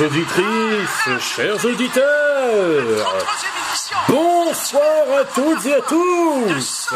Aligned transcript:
Auditrices, 0.00 1.18
chers 1.18 1.64
auditeurs, 1.64 2.02
bonsoir 4.08 4.82
à 5.20 5.24
toutes 5.24 5.66
et 5.66 5.74
à 5.74 5.80
tous. 5.80 6.88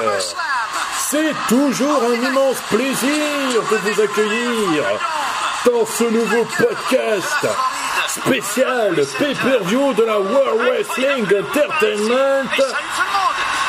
C'est 0.99 1.35
toujours 1.49 2.03
un 2.05 2.15
immense 2.15 2.61
plaisir 2.71 3.63
de 3.71 3.77
vous 3.77 4.01
accueillir 4.01 4.85
dans 5.67 5.85
ce 5.85 6.05
nouveau 6.05 6.45
podcast 6.45 7.47
spécial 8.07 8.95
pay-per-view 9.19 9.95
de 9.95 10.03
la 10.05 10.21
World 10.21 10.61
Wrestling 10.61 11.25
Entertainment. 11.25 12.51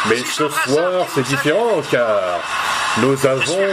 Mais 0.09 0.17
ce 0.17 0.47
soir, 0.49 1.07
c'est 1.15 1.23
différent 1.23 1.81
car 1.89 2.39
nous 2.97 3.25
avons 3.25 3.67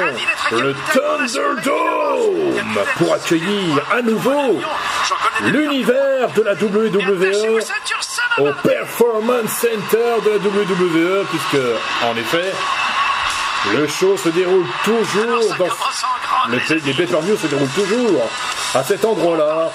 le 0.53 0.75
Thunderdome 0.95 2.85
pour 2.97 3.13
accueillir 3.13 3.83
à 3.93 4.01
nouveau 4.01 4.59
l'univers 5.47 6.31
de 6.35 6.43
la 6.43 6.53
WWE 6.55 7.61
au 8.39 8.53
Performance 8.63 9.51
Center 9.51 10.15
de 10.25 10.31
la 10.31 10.37
WWE, 10.37 11.25
puisque, 11.31 11.65
en 12.05 12.17
effet, 12.17 12.53
le 13.75 13.87
show 13.87 14.17
se 14.17 14.31
déroule 14.31 14.67
toujours 14.85 15.57
dans 15.59 15.69
le, 16.49 16.59
les 16.87 16.95
pay-per-view 16.95 17.37
se 17.37 17.47
déroulent 17.47 17.69
toujours 17.69 18.31
à 18.75 18.83
cet 18.83 19.05
endroit-là. 19.05 19.71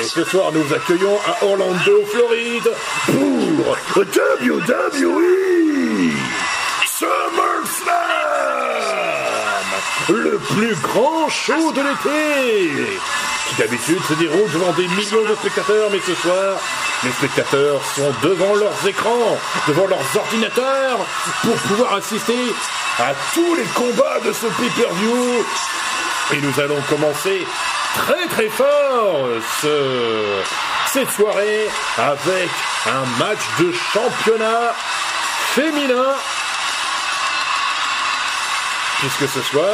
Et 0.00 0.04
ce 0.04 0.24
soir, 0.24 0.52
nous 0.52 0.62
vous 0.62 0.74
accueillons 0.74 1.18
à 1.26 1.44
Orlando, 1.44 2.04
Floride, 2.06 2.70
pour 3.06 4.02
WWE 4.02 5.45
le 10.08 10.38
plus 10.38 10.74
grand 10.76 11.28
show 11.28 11.72
de 11.72 11.80
l'été, 11.80 12.72
qui 13.48 13.54
d'habitude 13.56 14.02
se 14.08 14.14
déroule 14.14 14.50
devant 14.52 14.72
des 14.72 14.88
millions 14.88 15.28
de 15.28 15.34
spectateurs, 15.34 15.88
mais 15.90 16.00
ce 16.06 16.14
soir, 16.14 16.58
les 17.04 17.10
spectateurs 17.12 17.80
sont 17.94 18.12
devant 18.22 18.54
leurs 18.54 18.86
écrans, 18.86 19.38
devant 19.68 19.86
leurs 19.86 20.16
ordinateurs, 20.16 20.98
pour 21.42 21.54
pouvoir 21.56 21.94
assister 21.94 22.54
à 22.98 23.12
tous 23.34 23.54
les 23.54 23.64
combats 23.74 24.20
de 24.24 24.32
ce 24.32 24.46
pay-per-view. 24.46 25.44
Et 26.32 26.40
nous 26.40 26.60
allons 26.60 26.80
commencer 26.88 27.46
très 27.94 28.26
très 28.26 28.48
fort 28.48 29.28
ce, 29.62 30.42
cette 30.92 31.10
soirée 31.10 31.68
avec 31.98 32.50
un 32.86 33.24
match 33.24 33.40
de 33.60 33.72
championnat 33.72 34.74
féminin. 35.54 36.14
Puisque 39.00 39.28
ce 39.28 39.42
soir, 39.42 39.66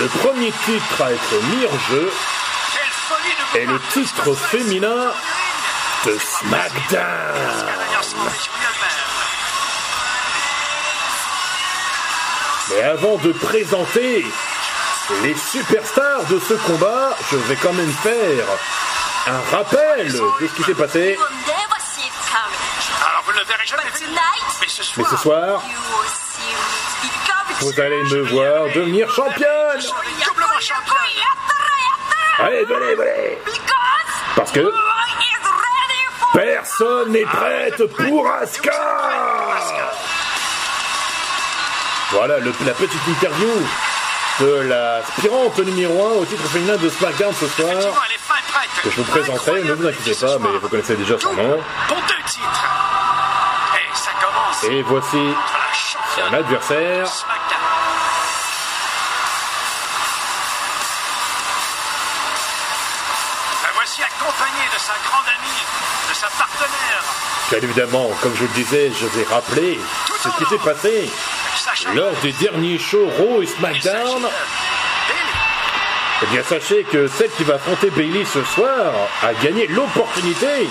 le 0.00 0.06
premier 0.06 0.52
titre 0.64 1.02
à 1.02 1.12
être 1.12 1.34
mis 1.44 1.66
en 1.66 1.78
jeu 1.90 2.10
est 3.54 3.66
le 3.66 3.78
titre 3.92 4.34
féminin 4.34 5.12
de 6.06 6.18
SmackDown. 6.18 7.66
Mais 12.70 12.82
avant 12.82 13.16
de 13.18 13.32
présenter 13.32 14.24
les 15.22 15.36
superstars 15.36 16.24
de 16.30 16.38
ce 16.38 16.54
combat, 16.54 17.16
je 17.30 17.36
vais 17.36 17.56
quand 17.56 17.72
même 17.74 17.92
faire 17.92 18.46
un 19.26 19.56
rappel 19.56 20.10
de 20.10 20.46
ce 20.46 20.54
qui 20.54 20.62
s'est 20.62 20.74
passé. 20.74 21.18
Alors 23.02 23.22
vous 23.26 23.32
ne 23.32 23.38
le 23.38 23.44
verrez 23.44 23.66
jamais. 23.66 23.82
Mais 24.60 24.68
ce 24.68 24.80
Mais 24.80 25.04
soir, 25.04 25.10
ce 25.10 25.16
soir, 25.16 25.62
vous 27.60 27.80
allez 27.80 28.02
me 28.04 28.22
voir 28.22 28.64
devenir 28.74 29.10
championne. 29.10 29.80
Allez, 32.38 32.64
venez, 32.64 32.94
venez. 32.94 33.38
Parce 34.36 34.50
que 34.52 34.72
personne 36.32 37.12
n'est 37.12 37.24
prête 37.24 37.84
pour 37.96 38.30
Asuka. 38.30 38.72
Voilà 42.12 42.38
le- 42.38 42.52
la 42.66 42.72
petite 42.72 43.06
interview 43.08 43.66
de 44.40 44.60
l'aspirante 44.62 45.58
numéro 45.58 46.06
1 46.06 46.10
au 46.20 46.24
titre 46.24 46.42
féminin 46.48 46.76
de 46.76 46.88
SmackDown 46.88 47.32
ce 47.34 47.46
soir. 47.48 47.74
Que 48.82 48.90
je 48.90 48.96
vous 48.96 49.04
présenterai, 49.04 49.62
ne 49.62 49.72
vous 49.74 49.86
inquiétez 49.86 50.14
pas, 50.26 50.38
mais 50.38 50.58
vous 50.58 50.68
connaissez 50.68 50.96
déjà 50.96 51.18
son 51.18 51.32
nom. 51.34 51.60
Titres. 52.26 52.64
Et 54.70 54.82
voici 54.82 55.34
son 56.16 56.34
adversaire. 56.34 57.06
Bien 67.50 67.58
évidemment, 67.62 68.08
comme 68.22 68.32
je 68.36 68.42
le 68.42 68.48
disais, 68.54 68.92
je 68.96 69.06
vais 69.06 69.26
rappeler 69.28 69.76
ce 70.22 70.28
qui 70.38 70.48
s'est 70.48 70.64
passé 70.64 71.10
lors 71.96 72.12
des 72.22 72.30
derniers 72.32 72.78
shows 72.78 73.10
Raw 73.18 73.42
et 73.42 73.46
SmackDown. 73.46 74.22
Eh 76.22 76.26
bien, 76.26 76.42
sachez 76.48 76.84
que 76.84 77.08
celle 77.08 77.30
qui 77.30 77.42
va 77.42 77.54
affronter 77.54 77.90
Bailey 77.90 78.24
ce 78.24 78.44
soir 78.44 78.92
a 79.22 79.34
gagné 79.42 79.66
l'opportunité 79.66 80.68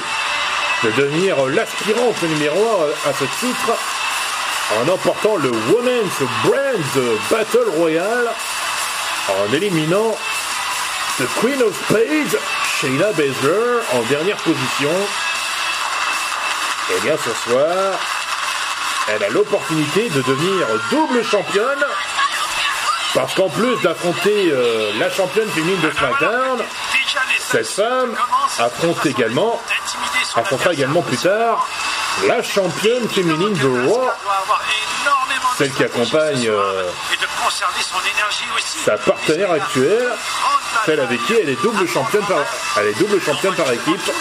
de 0.84 0.92
devenir 0.92 1.46
l'aspirante 1.48 2.22
numéro 2.24 2.86
1 3.06 3.10
à 3.10 3.14
ce 3.14 3.26
titre 3.46 3.78
en 4.78 4.90
emportant 4.90 5.36
le 5.36 5.52
Women's 5.52 6.20
Brand 6.46 7.20
Battle 7.30 7.70
Royale 7.78 8.30
en 9.28 9.54
éliminant 9.54 10.16
The 11.18 11.26
Queen 11.42 11.62
of 11.62 11.76
Spades, 11.76 12.40
Shayna 12.80 13.12
Baszler, 13.12 13.82
en 13.96 14.02
dernière 14.04 14.38
position. 14.38 14.92
Eh 16.92 17.00
bien, 17.02 17.16
ce 17.18 17.50
soir, 17.50 18.00
elle 19.10 19.24
a 19.24 19.30
l'opportunité 19.30 20.10
de 20.10 20.22
devenir 20.22 20.68
double 20.90 21.24
championne 21.24 21.86
parce 23.14 23.34
qu'en 23.34 23.50
plus 23.50 23.76
d'affronter 23.82 24.52
euh, 24.52 24.92
la 25.00 25.10
championne 25.10 25.50
féminine 25.50 25.80
de 25.82 25.92
SmackDown, 25.92 26.64
cette 27.40 27.68
femme 27.68 28.16
affronte 28.60 29.06
également, 29.06 29.60
affrontera 30.36 30.74
également 30.74 31.02
plus 31.02 31.18
tard 31.18 31.68
la 32.28 32.44
championne 32.44 33.08
féminine 33.10 33.54
de 33.54 33.88
Raw, 33.88 34.10
celle 35.58 35.72
qui 35.74 35.84
accompagne 35.84 36.48
euh, 36.48 36.84
sa 38.86 38.98
partenaire 38.98 39.52
actuelle, 39.52 40.10
celle 40.86 41.00
avec 41.00 41.24
qui 41.26 41.34
elle 41.34 41.50
est 41.50 41.62
double 41.62 41.88
championne 41.88 42.26
par, 42.26 42.40
elle 42.78 42.88
est 42.88 43.00
double 43.00 43.22
championne 43.22 43.56
par 43.56 43.72
équipe. 43.72 44.12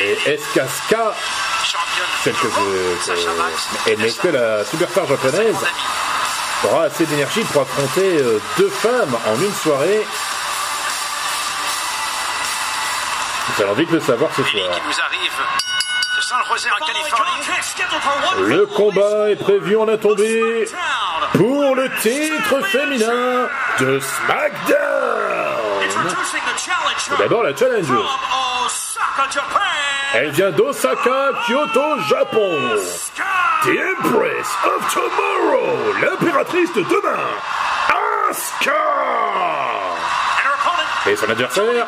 Et 0.00 0.18
Mais 0.26 0.32
est-ce 0.32 0.44
qu'Asuka, 0.54 1.14
championne 1.64 2.06
celle 2.22 2.34
que 2.34 2.48
je, 2.48 3.04
Sacha 3.04 4.22
que- 4.22 4.28
la 4.28 4.64
superstar 4.64 5.06
japonaise, 5.06 5.56
aura 6.64 6.84
assez 6.84 7.04
d'énergie 7.06 7.42
pour 7.52 7.62
affronter 7.62 8.18
euh, 8.18 8.40
deux 8.58 8.70
femmes 8.70 9.16
en 9.26 9.34
une 9.40 9.54
soirée? 9.54 10.06
Nous 13.56 13.64
allons 13.64 13.74
vite 13.74 13.90
le 13.90 14.00
savoir 14.00 14.30
ce 14.34 14.42
soir. 14.42 14.62
Le 18.38 18.66
combat 18.66 19.30
est 19.30 19.36
prévu 19.36 19.76
en 19.76 19.86
attendée 19.88 20.66
pour 21.32 21.74
le 21.76 21.90
titre 22.00 22.66
féminin 22.66 23.48
de 23.80 24.00
SmackDown. 24.00 24.78
D'abord 27.18 27.42
la 27.42 27.54
challenger. 27.54 27.92
Elle 30.14 30.30
vient 30.30 30.50
d'Osaka, 30.50 31.30
Kyoto, 31.46 32.00
Japon. 32.08 32.58
The 33.62 33.68
Empress 33.68 34.48
of 34.64 34.92
Tomorrow, 34.92 35.94
l'impératrice 36.02 36.72
de 36.74 36.82
demain, 36.82 37.24
Asuka. 38.30 38.72
Et 41.06 41.16
son 41.16 41.30
adversaire, 41.30 41.86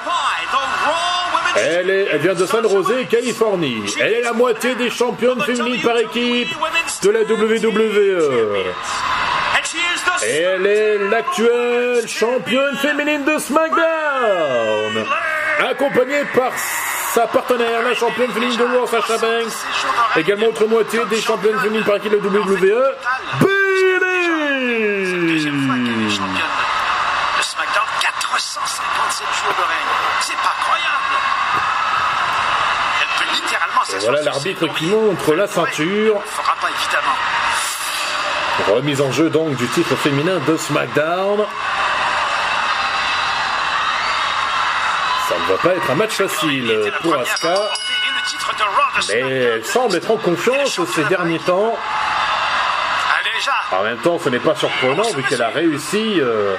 elle, 1.56 1.90
est, 1.90 2.08
elle 2.12 2.20
vient 2.20 2.34
de 2.34 2.46
San 2.46 2.68
José, 2.68 3.06
Californie. 3.06 3.82
Elle 4.00 4.12
est 4.14 4.22
la 4.22 4.32
moitié 4.32 4.74
des 4.74 4.90
championnes 4.90 5.40
féminines 5.42 5.80
par 5.82 5.96
équipe 5.98 6.48
de 7.02 7.10
la 7.10 7.20
WWE. 7.20 8.64
Et 10.24 10.36
elle 10.40 10.66
est 10.66 10.98
l'actuelle 11.10 12.08
championne 12.08 12.76
féminine 12.76 13.24
de 13.24 13.38
SmackDown. 13.38 15.06
Accompagnée 15.70 16.24
par 16.34 16.52
sa 17.16 17.26
partenaire, 17.26 17.82
la 17.82 17.94
championne 17.94 18.30
féminine 18.30 18.58
de 18.58 18.64
Raw, 18.64 18.86
Sasha 18.86 19.16
Banks. 19.16 19.54
Également 20.16 20.48
autre 20.48 20.66
moitié 20.66 21.02
des 21.06 21.18
championnes 21.18 21.58
féminines 21.60 21.82
par 21.84 21.96
équipe 21.96 22.12
de 22.12 22.18
la 22.18 22.22
WWE, 22.22 22.82
Deuxième 25.26 25.66
fois 25.66 25.76
qu'elle 25.76 25.86
est 25.86 25.94
Bayley. 25.94 26.10
championne 26.10 26.56
de 27.38 27.42
SmackDown, 27.42 27.86
457 28.02 29.26
jours 29.32 29.54
de 29.56 29.62
règne. 29.62 29.92
C'est 30.20 30.36
pas 30.36 30.54
croyable. 30.60 31.14
Elle 33.00 33.08
peut 33.18 33.34
littéralement 33.34 33.82
Et 33.82 33.86
s'asseoir 33.92 34.12
voilà 34.12 34.22
l'arbitre 34.22 34.66
qui 34.74 34.84
montre 34.86 35.34
la 35.34 35.46
ceinture. 35.46 36.16
elle 36.22 36.30
fera 36.30 36.54
pas 36.60 36.68
évidemment. 36.68 37.16
Remise 38.76 39.00
en 39.00 39.12
jeu 39.12 39.30
donc 39.30 39.56
du 39.56 39.66
titre 39.68 39.96
féminin 39.96 40.38
de 40.46 40.56
SmackDown. 40.58 41.46
Ne 45.46 45.52
va 45.56 45.62
pas 45.62 45.74
être 45.74 45.90
un 45.90 45.94
match 45.94 46.12
facile 46.12 46.92
pour 47.02 47.14
Asuka, 47.14 47.54
mais 49.08 49.20
elle 49.20 49.64
semble 49.64 49.96
être 49.96 50.10
en 50.10 50.16
confiance 50.16 50.80
ces 50.94 51.04
derniers 51.04 51.38
temps. 51.38 51.76
En 53.72 53.82
même 53.82 53.98
temps, 53.98 54.18
ce 54.22 54.28
n'est 54.28 54.38
pas 54.38 54.54
surprenant 54.54 55.08
vu 55.14 55.22
qu'elle 55.24 55.42
a 55.42 55.50
réussi 55.50 56.20
euh, 56.20 56.56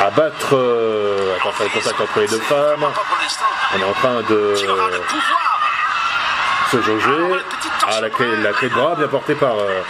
à 0.00 0.10
battre. 0.10 0.54
Euh, 0.54 1.36
attends, 1.36 1.52
le 1.60 1.68
contact 1.68 2.00
entre 2.00 2.20
les 2.20 2.28
deux 2.28 2.40
femmes. 2.40 2.86
On 3.74 3.78
est 3.78 3.84
en 3.84 3.92
train 3.92 4.22
de 4.22 4.54
se 6.70 6.82
jauger. 6.82 7.42
Ah, 7.86 8.00
la 8.00 8.10
clé, 8.10 8.26
la 8.42 8.52
clé 8.52 8.68
de 8.68 8.74
bras 8.74 8.94
bien 8.94 9.08
portée 9.08 9.34
par. 9.34 9.58
Euh, 9.58 9.82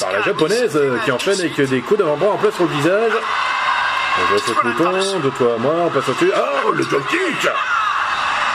par 0.00 0.10
la 0.10 0.22
japonaise 0.22 0.80
qui 1.04 1.12
enchaîne 1.12 1.38
avec 1.38 1.60
des 1.60 1.80
coups 1.80 2.00
d'avant-bras 2.00 2.30
en 2.30 2.36
place 2.36 2.54
sur 2.54 2.64
le 2.64 2.70
visage. 2.70 3.12
On 4.16 4.38
ce 4.38 4.52
bouton, 4.52 5.20
de 5.20 5.30
toi 5.30 5.54
à 5.54 5.58
moi, 5.58 5.74
on 5.86 5.90
passe 5.90 6.08
au-dessus. 6.08 6.32
Oh, 6.36 6.70
le 6.70 6.84
drop 6.84 7.06
kick 7.08 7.48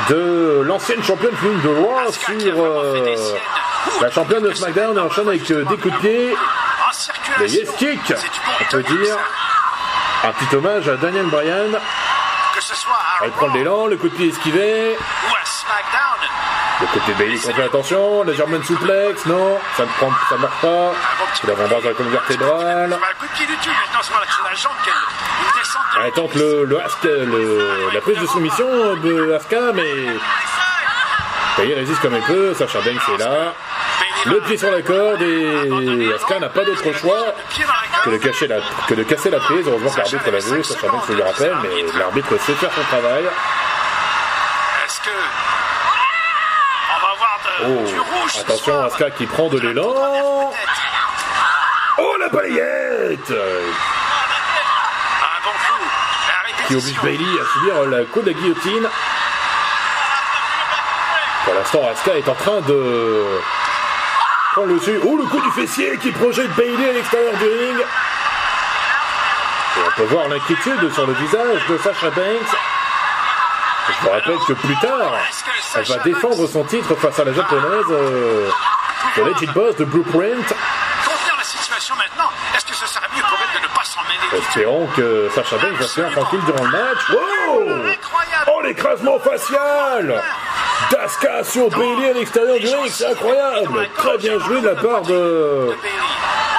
de 0.08 0.62
l'ancienne 0.66 1.04
championne 1.04 1.36
féminine 1.36 1.62
de 1.62 1.68
Raw 1.68 2.12
sur 2.12 2.64
euh, 2.64 3.16
la 4.02 4.10
championne 4.10 4.44
de 4.44 4.54
SmackDown 4.54 4.98
enchaîne 4.98 5.28
avec 5.28 5.46
des 5.46 5.64
coups 5.66 5.94
de 5.94 6.00
pied. 6.00 6.36
Le 7.40 7.48
yes 7.48 7.70
kick, 7.78 8.14
on 8.62 8.64
peut 8.72 8.84
dire. 8.84 9.18
Un 10.24 10.32
petit 10.32 10.56
hommage 10.56 10.88
à 10.88 10.96
Daniel 10.96 11.26
Bryan. 11.26 11.80
Elle 13.22 13.32
prend 13.32 13.48
l'élan, 13.48 13.88
le 13.88 13.98
coup 13.98 14.10
de 14.10 14.16
pied 14.16 14.30
esquivé. 14.30 14.98
Le 16.82 16.88
côté 16.88 17.14
Bailey 17.14 17.38
qu'on 17.38 17.54
fait 17.54 17.64
attention, 17.64 18.24
la 18.24 18.34
German 18.34 18.64
souplex, 18.64 19.26
non, 19.26 19.58
ça 19.76 19.84
ne 19.84 19.90
prend, 19.90 20.12
ça 20.30 20.38
marche 20.38 20.62
pas. 20.62 20.94
C'est 21.34 21.48
l'avant-bras 21.48 21.82
dans 21.82 21.90
la 21.90 21.94
colonne 21.94 22.12
vertébrale. 22.12 22.98
Elle 26.06 26.12
tente 26.14 26.34
le, 26.36 26.64
le, 26.64 26.78
le, 27.04 27.92
la 27.94 28.02
prise 28.02 28.18
de 28.20 28.26
soumission 28.26 28.66
de 29.04 29.34
Asuka, 29.34 29.74
mais 29.74 29.84
Bailey 31.58 31.76
résiste 31.76 32.02
comme 32.02 32.16
elle 32.16 32.22
peut. 32.24 32.54
Sacha 32.54 32.80
Banks 32.80 33.10
est 33.16 33.18
là. 33.18 33.54
Le 34.26 34.40
pied 34.42 34.58
sur 34.58 34.72
la 34.72 34.82
corde 34.82 35.22
et 35.22 36.12
Asuka 36.16 36.40
n'a 36.40 36.50
pas 36.50 36.64
d'autre 36.64 36.94
choix 36.94 37.34
que 38.06 38.10
de, 38.12 38.18
cacher 38.18 38.48
la, 38.48 38.60
que 38.88 38.94
de 38.94 39.04
casser 39.04 39.30
la 39.30 39.40
prise. 39.40 39.68
Heureusement 39.68 39.90
que 39.92 39.98
l'arbitre 39.98 40.32
l'a 40.32 40.40
vu, 40.40 40.64
Sacha 40.64 40.88
Banks 40.88 41.10
le 41.10 41.24
rappelle, 41.24 41.56
mais 41.64 42.00
l'arbitre 42.00 42.38
sait 42.40 42.54
faire 42.54 42.72
son 42.74 42.84
travail. 42.84 43.26
Oh, 47.62 48.40
attention, 48.40 48.84
Asuka 48.86 49.12
qui 49.12 49.26
prend 49.26 49.50
de 49.50 49.60
l'élan. 49.60 49.94
Oh, 51.98 52.16
la 52.20 52.30
balayette 52.30 53.34
Qui 56.70 56.76
oblige 56.76 57.02
Bailey 57.02 57.26
à 57.42 57.46
subir 57.52 57.84
la 57.90 58.06
coup 58.06 58.22
de 58.22 58.28
la 58.28 58.34
guillotine. 58.34 58.88
Pour 61.44 61.54
l'instant, 61.56 61.82
Asuka 61.92 62.16
est 62.16 62.30
en 62.30 62.36
train 62.36 62.62
de 62.62 63.40
prendre 64.52 64.68
le 64.68 64.76
dessus. 64.76 65.00
Oh, 65.04 65.18
le 65.18 65.24
coup 65.24 65.42
du 65.42 65.50
fessier 65.50 65.98
qui 65.98 66.12
projette 66.12 66.52
Bailey 66.56 66.90
à 66.90 66.94
l'extérieur 66.94 67.34
du 67.38 67.44
ring. 67.44 67.78
Et 69.78 69.80
on 69.84 69.92
peut 69.98 70.14
voir 70.14 70.28
l'inquiétude 70.28 70.94
sur 70.94 71.08
le 71.08 71.14
visage 71.14 71.66
de 71.70 71.78
Sasha 71.80 72.12
Banks. 72.12 72.56
Je 73.90 74.06
me 74.06 74.12
rappelle 74.12 74.38
que 74.48 74.54
plus 74.54 74.76
tard, 74.76 75.14
elle 75.76 75.86
va 75.86 75.98
défendre 76.04 76.48
son 76.48 76.64
titre 76.66 76.94
face 76.94 77.18
à 77.18 77.24
la 77.24 77.34
japonaise 77.34 77.86
euh, 77.90 78.48
de 79.18 79.24
Legend 79.24 79.54
Boss 79.56 79.76
de 79.78 79.86
Blueprint. 79.86 80.54
la 81.36 81.44
situation 81.44 81.96
maintenant, 81.96 82.30
est-ce 82.56 82.66
que 82.68 82.76
ce 82.76 82.86
serait 82.86 83.08
mieux 83.16 83.24
pour 83.24 83.40
elle 83.42 83.60
de 83.60 83.68
ne 83.68 83.74
pas 83.74 83.84
s'en 83.84 84.02
mêler 84.04 84.44
Espérons 84.60 84.88
que 84.94 85.30
Sacha 85.34 85.56
Banks 85.56 85.80
va 85.80 85.88
se 85.88 86.02
faire 86.02 86.12
tranquille 86.12 86.42
durant 86.46 86.66
le 86.66 86.72
match. 86.72 87.10
Wow 87.12 87.64
Oh, 88.48 88.62
l'écrasement 88.62 89.18
facial 89.20 90.22
Daska 90.92 91.46
sur 91.46 91.70
Bailey 91.70 92.10
à 92.10 92.14
l'extérieur 92.14 92.60
du 92.60 92.68
ring, 92.68 92.90
c'est 92.90 93.08
incroyable 93.08 93.88
Très 93.96 94.18
bien 94.18 94.38
joué 94.40 94.60
de 94.60 94.68
la 94.68 94.76
part 94.76 95.04
de 95.04 95.70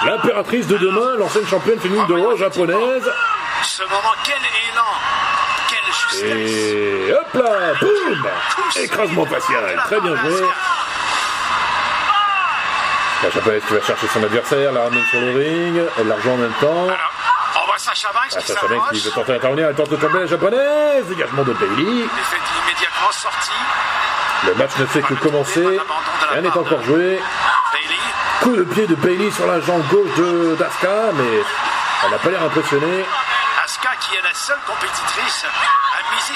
l'impératrice 0.07 0.67
de 0.67 0.79
demain, 0.79 1.17
l'ancienne 1.19 1.47
championne 1.47 1.79
féminine 1.79 2.07
de 2.07 2.15
Raw 2.15 2.39
japonaise. 2.39 3.13
Ce 3.65 3.83
moment, 3.83 4.15
quel 4.25 4.37
élan 4.37 4.83
et 6.23 7.13
hop 7.13 7.35
là, 7.35 7.73
boum 7.81 8.27
Écrasement 8.83 9.27
facial, 9.27 9.83
très 9.85 10.01
bien 10.01 10.17
joué. 10.17 10.43
La 13.23 13.31
japonaise 13.31 13.63
qui 13.69 13.75
va 13.75 13.81
chercher 13.83 14.07
son 14.09 14.23
adversaire, 14.23 14.73
la 14.73 14.85
ramène 14.85 15.05
sur 15.11 15.21
le 15.21 15.33
ring, 15.33 15.81
elle 15.99 16.09
la 16.09 16.15
rejoint 16.15 16.35
en 16.35 16.39
même 16.39 16.53
temps. 16.61 16.89
Sacha 17.81 18.13
Banks 18.13 18.37
ah, 18.37 18.41
Sacha 18.41 18.67
Banks 18.69 18.93
qui 18.93 19.01
veut 19.01 19.11
tenter 19.11 19.33
d'intervenir, 19.33 19.69
elle 19.69 19.75
tente 19.75 19.89
de 19.89 19.97
tomber 19.97 20.21
la 20.21 20.27
japonaise, 20.27 21.07
dégagement 21.07 21.43
de 21.45 21.55
Bailey. 21.55 21.83
immédiatement 21.83 23.11
sorti. 23.11 23.53
Le 24.47 24.55
match 24.55 24.73
ne 24.79 24.85
fait 24.85 25.01
que 25.01 25.15
commencer, 25.15 25.67
rien 26.31 26.43
n'est 26.43 26.49
encore 26.49 26.83
joué. 26.85 27.19
Coup 28.43 28.55
de 28.55 28.65
pied 28.65 28.87
de 28.87 28.95
Bailey 28.97 29.31
sur 29.31 29.47
la 29.47 29.61
jambe 29.61 29.83
gauche 29.89 30.15
de 30.15 30.57
Daska, 30.59 31.13
mais 31.15 31.43
elle 32.05 32.11
n'a 32.11 32.19
pas 32.19 32.29
l'air 32.29 32.43
impressionnée. 32.43 33.05
Asuka 33.65 33.91
qui 34.01 34.15
est 34.15 34.23
la 34.23 34.35
seule 34.35 34.61
compétitrice 34.67 35.47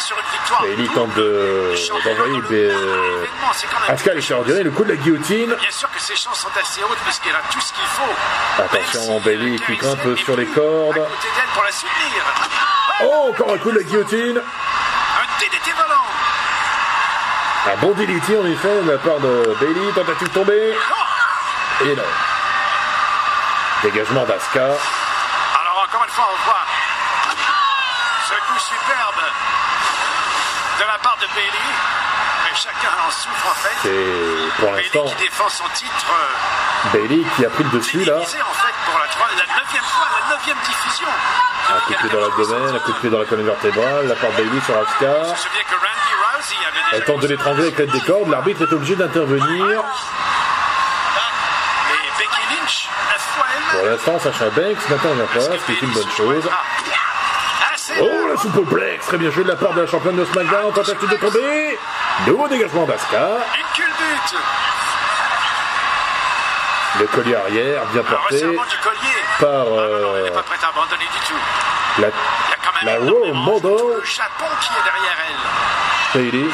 sur 0.01 0.17
une 0.19 0.39
victoire. 0.39 0.63
Bailey 0.63 0.89
tente 0.89 1.15
d'envoyer 2.05 2.41
de, 2.51 2.73
Asuka 3.89 4.11
à 4.11 4.15
l'extérieur 4.15 4.65
le 4.65 4.71
coup 4.71 4.85
de 4.85 4.91
la 4.91 4.97
guillotine. 4.97 5.55
Bien 5.55 5.71
sûr 5.71 5.91
que 5.91 6.01
ses 6.01 6.17
chances 6.17 6.41
sont 6.41 6.57
assez 6.61 6.83
hautes 6.83 6.99
parce 7.05 7.19
qu'elle 7.19 7.35
a 7.35 7.43
tout 7.51 7.61
ce 7.61 7.73
qu'il 7.73 7.87
faut. 7.87 8.63
Attention, 8.63 9.21
Bailey 9.21 9.57
qui 9.59 9.77
grimpe 9.77 10.17
sur 10.17 10.37
les 10.37 10.47
cordes. 10.47 11.07
Pour 11.55 11.65
la 11.65 11.73
soutenir. 11.73 12.23
Oh, 13.03 13.31
encore 13.31 13.53
un 13.53 13.59
coup 13.59 13.71
de 13.71 13.79
la 13.79 13.85
guillotine. 13.85 14.39
Un 14.39 15.41
DDT 15.41 15.73
volant. 15.73 16.07
Un 17.73 17.77
bon 17.81 17.93
DDT 17.93 18.39
en 18.39 18.47
effet 18.47 18.83
de 18.83 18.91
la 18.91 18.99
part 18.99 19.21
de 19.21 19.57
Bailey. 19.61 19.93
Tentative 19.95 20.29
tombée. 20.29 20.75
Et 21.85 21.95
là. 21.95 22.03
Dégagement 23.83 24.25
d'Asuka. 24.25 24.65
Alors 24.65 25.87
encore 25.89 26.05
une 26.05 26.11
fois, 26.11 26.29
on 26.33 26.45
voit 26.47 26.65
ce 28.27 28.35
coup 28.35 28.59
superbe 28.59 29.25
de 30.85 30.93
la 30.93 30.99
part 30.99 31.17
de 31.21 31.27
Bailey. 31.35 31.69
Mais 32.45 32.55
chacun 32.55 32.93
en 33.07 33.11
souffre 33.11 33.49
en 33.49 33.57
fait. 33.65 33.77
C'est 33.83 34.61
pour 34.61 34.73
l'instant. 34.73 35.05
qui 35.05 35.25
défend 35.25 35.49
son 35.49 35.65
titre. 35.75 36.13
Bailey 36.93 37.25
qui 37.37 37.45
a 37.45 37.51
pris 37.51 37.65
le 37.65 37.71
dessus 37.71 38.05
là. 38.05 38.19
en 38.19 38.25
fait 38.25 38.75
pour 38.85 38.99
la, 38.99 39.07
3, 39.07 39.27
la 39.39 39.47
9 39.47 39.85
fois, 39.85 40.07
la 40.13 40.37
9 40.37 40.45
diffusion. 40.45 41.09
Un 41.71 41.81
coup 41.81 41.93
de 41.93 41.99
pied 41.99 42.09
dans 42.11 42.21
l'abdomen, 42.21 42.77
un 42.77 42.79
coup 42.81 42.93
de 42.93 42.99
pied 42.99 43.11
dans 43.11 43.19
la 43.19 43.25
colonne 43.25 43.47
vertébrale, 43.47 44.09
la 44.09 44.15
part 44.15 44.31
de 44.33 44.37
Bailey 44.37 44.61
sur 44.61 44.77
Asuka. 44.77 45.35
Elle 46.93 47.05
tente 47.05 47.21
de 47.21 47.27
l'étrangler 47.29 47.63
avec 47.63 47.79
l'aide 47.79 47.91
des 47.91 48.01
cordes, 48.01 48.29
l'arbitre 48.29 48.63
est 48.63 48.73
obligé 48.73 48.95
d'intervenir. 48.97 49.83
Pour 53.73 53.87
l'instant, 53.87 54.19
Sacha 54.19 54.51
Banks 54.51 54.89
n'intervient 54.89 55.27
pas, 55.27 55.41
ce 55.41 55.65
qui 55.67 55.73
est 55.73 55.83
une 55.83 55.93
bonne 55.93 56.11
chose. 56.11 56.45
Oh, 58.01 58.29
la 58.29 58.37
soupoplex 58.41 59.07
Très 59.07 59.19
bien 59.19 59.31
joué 59.31 59.45
de 59.45 59.49
la 59.51 59.57
part 59.57 59.75
de 59.75 59.83
la 59.83 59.87
championne 59.87 60.17
de 60.17 60.25
SmackDown. 60.25 60.73
Tentative 60.73 61.09
de 61.09 61.17
tomber. 61.17 61.79
Nouveau 62.27 62.49
dégagement 62.49 62.87
d'Asuka. 62.87 63.29
Le 67.01 67.07
collier 67.07 67.35
arrière, 67.35 67.85
bien 67.93 68.03
porté. 68.05 68.43
Par. 69.41 69.49
Euh, 69.51 70.31
pas 70.31 70.43
prête 70.45 70.63
à 70.63 70.69
abandonner 70.69 71.05
du 71.05 71.19
tout. 71.29 71.41
La, 71.99 72.09
la 72.93 72.99
Raw 73.01 73.35
Model. 73.35 73.71
Le 73.99 74.05
Japon 74.05 74.47
qui 74.61 74.69
est 74.73 74.85
derrière 74.85 75.19
elle. 75.29 76.21
Bailey. 76.31 76.51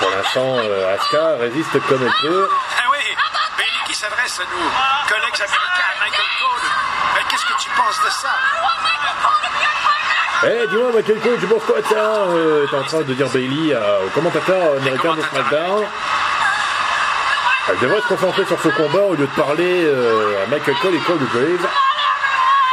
Pour 0.00 0.10
l'instant, 0.10 0.56
euh, 0.58 0.96
Asuka 0.96 1.36
résiste 1.40 1.86
comme 1.88 2.02
elle 2.02 2.28
peut. 2.28 2.48
Ah 2.76 2.82
oui, 2.90 2.98
Bailey 3.56 3.70
qui 3.86 3.94
s'adresse 3.94 4.40
à 4.40 4.44
nos 4.44 5.08
collègues 5.08 5.40
américains, 5.40 5.94
Michael 6.00 6.30
Cole. 6.40 6.91
Qu'est-ce 7.28 7.46
que 7.46 7.58
tu 7.58 7.70
penses 7.70 8.00
de 8.04 8.10
ça? 8.10 8.34
Eh, 10.44 10.66
dis-moi, 10.68 10.90
Michael 10.94 11.20
Cole, 11.20 11.38
tu 11.38 11.46
penses 11.46 11.62
quoi 11.64 11.80
de 11.80 11.86
ça 11.86 11.94
euh, 11.94 12.66
T'es 12.68 12.76
en 12.76 12.82
train 12.82 13.00
de 13.02 13.14
dire 13.14 13.28
Bailey 13.28 13.76
au 14.04 14.08
commentateur 14.10 14.76
américain 14.76 15.14
de 15.14 15.22
SmackDown? 15.22 15.84
Elle 17.68 17.78
devrait 17.78 18.00
se 18.00 18.08
concentrer 18.08 18.44
sur 18.44 18.60
ce 18.60 18.68
combat 18.70 19.02
au 19.02 19.14
lieu 19.14 19.26
de 19.26 19.40
parler 19.40 19.84
euh, 19.84 20.44
à 20.44 20.46
Michael 20.48 20.74
Cole 20.82 20.94
et 20.96 20.98
Cole 20.98 21.18
Graves. 21.32 21.68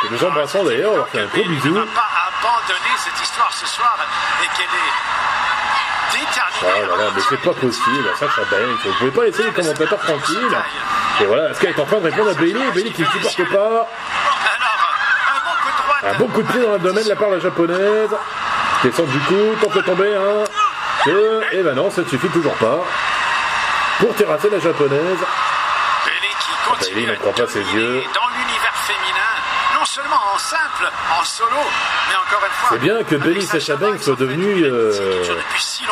Que 0.01 0.13
nous 0.13 0.23
embrassons 0.23 0.63
d'ailleurs, 0.63 0.95
leur 0.95 1.09
fait 1.09 1.19
un 1.19 1.27
gros 1.27 1.43
bisou. 1.43 1.69
Ne 1.69 1.83
pas 1.83 2.09
abandonner 2.41 2.95
cette 2.97 3.21
histoire 3.21 3.53
ce 3.53 3.67
soir 3.67 3.97
et 4.43 4.47
qu'elle 4.57 4.65
est 4.65 6.19
déterminée. 6.25 6.85
Oh 6.89 6.97
là 6.97 7.03
là, 7.03 7.11
mais 7.15 7.21
c'est 7.29 7.41
pas 7.41 7.53
possible, 7.53 8.09
Sacha 8.19 8.41
Banks. 8.49 8.85
Vous 8.85 8.93
pouvez 8.93 9.11
pas 9.11 9.25
laisser 9.25 9.43
les 9.43 9.51
commentateurs 9.51 9.99
tranquilles. 9.99 10.57
Et 11.21 11.25
voilà, 11.25 11.49
Asuka 11.51 11.69
est 11.69 11.79
en 11.79 11.85
train 11.85 11.97
de 11.97 12.05
répondre 12.05 12.29
à 12.31 12.33
Bailey, 12.33 12.71
Bailey 12.73 12.89
qui 12.91 13.01
ne 13.01 13.07
supporte 13.07 13.43
pas. 13.51 13.87
Un 16.01 16.13
bon 16.17 16.27
coup 16.27 16.41
de 16.41 16.47
pied 16.51 16.61
dans 16.61 16.71
l'abdomen 16.71 17.03
de 17.03 17.09
la 17.09 17.15
part 17.15 17.29
de 17.29 17.35
la 17.35 17.41
japonaise. 17.41 18.09
Descend 18.83 19.07
du 19.07 19.19
coup, 19.19 19.55
tente 19.61 19.75
de 19.75 19.81
tomber, 19.81 20.15
un, 20.15 20.45
deux, 21.05 21.41
et 21.51 21.61
ben 21.63 21.75
non, 21.75 21.89
ça 21.91 22.01
ne 22.01 22.07
suffit 22.07 22.29
toujours 22.29 22.55
pas. 22.55 22.79
pour 23.99 24.15
terrasser 24.15 24.49
la 24.49 24.59
japonaise. 24.59 25.19
Qui 26.39 26.69
continue 26.69 27.05
Bailey 27.05 27.17
ne 27.25 27.31
pas 27.31 27.47
ses 27.47 27.59
yeux. 27.59 28.01
dans 28.15 28.27
l'univers 28.29 28.75
féminin, 28.75 29.33
non 29.77 29.83
seulement 29.83 30.21
en 30.33 30.37
simple, 30.37 30.89
en 31.19 31.23
solo, 31.25 31.49
mais 32.09 32.15
encore 32.15 32.45
une 32.45 32.51
fois. 32.53 32.69
C'est 32.71 32.79
bien 32.79 33.03
que 33.03 33.15
avec 33.15 33.19
Bailey 33.19 33.41
Sacha 33.41 33.75
Banks 33.75 34.01
soit 34.01 34.15
devenue, 34.15 34.63
euh, 34.63 35.23
si 35.57 35.83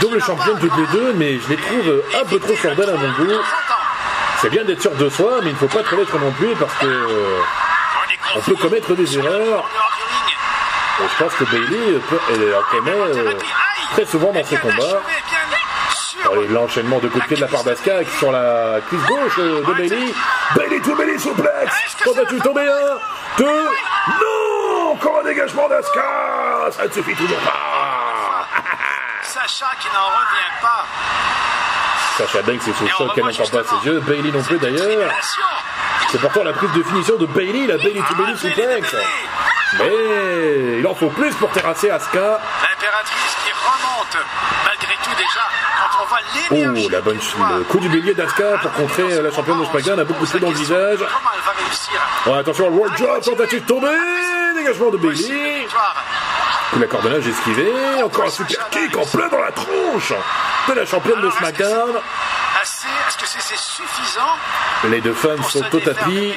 Double 0.00 0.20
championne 0.22 0.58
toutes 0.58 0.76
les 0.76 0.86
deux, 0.86 1.12
mais 1.14 1.38
je 1.38 1.48
les 1.50 1.56
trouve 1.56 2.02
un 2.20 2.24
peu 2.24 2.40
trop 2.40 2.56
sur 2.56 2.70
à 2.70 2.74
mon 2.74 3.12
goût. 3.12 3.26
30 3.26 3.34
ans. 3.36 3.80
C'est 4.40 4.50
bien 4.50 4.64
d'être 4.64 4.80
sûr 4.80 4.92
de 4.92 5.08
soi, 5.08 5.38
mais 5.42 5.50
il 5.50 5.52
ne 5.52 5.58
faut 5.58 5.68
pas 5.68 5.82
trop 5.82 5.96
l'être 5.96 6.18
non 6.18 6.32
plus 6.32 6.54
parce 6.56 6.74
que 6.74 6.86
euh, 6.86 7.40
On, 8.36 8.40
peut 8.40 8.54
commettre 8.54 8.94
des 8.94 9.18
erreurs. 9.18 9.68
Et 11.02 11.08
je 11.08 11.24
pense 11.24 11.34
que 11.34 11.44
Bailey 11.44 12.00
peut, 12.08 12.18
en 12.56 12.62
commet 12.70 12.90
euh, 12.92 13.32
très 13.92 14.04
souvent 14.04 14.32
dans 14.32 14.44
ses 14.44 14.56
combats. 14.56 15.02
L'enchaînement 16.50 16.98
de 16.98 17.08
coups 17.08 17.24
de 17.24 17.28
pied 17.28 17.36
de 17.36 17.40
la 17.40 17.48
part 17.48 17.64
d'Aska 17.64 18.04
sur 18.18 18.30
la 18.30 18.80
cuisse 18.88 19.04
gauche 19.06 19.38
euh, 19.38 19.64
de 19.64 19.72
Bailey. 19.74 20.12
Bailey 20.54 20.80
to 20.80 20.94
Bailey 20.94 21.18
souplex. 21.18 21.96
Tentative 22.04 22.38
de 22.38 22.42
tomber 22.42 22.68
un, 22.68 22.98
deux, 23.38 23.64
non 24.20 24.92
Encore 24.92 25.20
un 25.20 25.24
dégagement 25.24 25.68
d'Aska 25.68 26.70
Ça 26.70 26.86
ne 26.86 26.92
suffit 26.92 27.14
toujours 27.14 27.38
pas 27.38 28.46
Sacha 29.22 29.66
qui 29.80 29.88
n'en 29.88 30.06
revient 30.06 30.60
pas. 30.60 30.86
Sacha 32.18 32.42
Banks 32.42 32.68
est 32.68 32.72
sous 32.72 32.88
choc, 32.88 33.10
elle 33.16 33.24
n'entend 33.24 33.48
pas 33.48 33.64
ses 33.64 33.86
yeux. 33.86 34.00
Bailey 34.00 34.30
non 34.30 34.42
plus 34.42 34.58
d'ailleurs. 34.58 35.10
C'est 36.10 36.18
pourtant 36.20 36.42
la 36.42 36.52
prise 36.52 36.72
de 36.72 36.82
finition 36.82 37.16
de 37.16 37.26
Bailey, 37.26 37.66
la 37.68 37.76
Bailey 37.76 38.00
to 38.08 38.14
Bailey. 38.16 38.34
Bailey. 38.56 38.82
Mais 39.78 40.78
il 40.80 40.86
en 40.86 40.94
faut 40.94 41.10
plus 41.10 41.32
pour 41.36 41.50
terrasser 41.50 41.88
Asuka. 41.90 42.18
L'impératrice 42.18 43.36
qui 43.44 43.52
remonte, 43.52 44.16
malgré 44.64 44.94
tout 45.04 45.16
déjà, 45.16 45.46
quand 45.78 46.02
on 46.02 46.06
voit 46.06 46.18
Oh, 46.50 46.88
la 46.90 47.00
bonne 47.00 47.18
le 47.58 47.64
coup 47.64 47.78
du 47.78 47.88
bélier 47.88 48.14
d'Asuka 48.14 48.58
pour 48.60 48.72
contrer 48.72 49.22
la 49.22 49.30
championne 49.30 49.60
de 49.60 49.64
SmackDown 49.66 50.00
a 50.00 50.04
beaucoup 50.04 50.26
pris 50.26 50.40
dans 50.40 50.48
le 50.48 50.56
visage. 50.56 50.98
Oh, 52.26 52.32
attention, 52.34 52.70
le 52.70 52.76
World 52.76 52.98
Drop, 52.98 53.22
tentative 53.22 53.62
de 53.62 53.66
tomber, 53.68 53.86
dégagement 54.56 54.90
de 54.90 54.96
Bailey. 54.96 55.66
Coup 56.72 56.76
de 56.76 56.82
la 56.82 56.88
cordonnage 56.88 57.28
esquivé, 57.28 57.72
encore 58.04 58.24
un 58.26 58.30
super 58.30 58.68
kick 58.70 58.96
en 58.96 59.04
plein 59.04 59.28
dans 59.28 59.40
la 59.40 59.52
tronche 59.52 60.12
de 60.68 60.72
la 60.72 60.86
championne 60.86 61.20
de 61.20 61.30
SmackDown. 61.30 62.00
Assez 62.62 62.86
Est-ce 63.08 63.18
que 63.18 63.26
c'est 63.26 63.56
suffisant 63.56 64.36
Les 64.84 65.00
deux 65.00 65.14
femmes 65.14 65.42
sont 65.44 65.64
au 65.74 65.80
tapis. 65.80 66.34